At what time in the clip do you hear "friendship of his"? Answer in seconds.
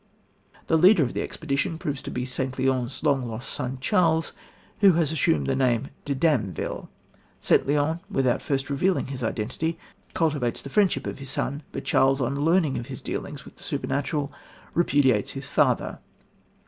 10.71-11.29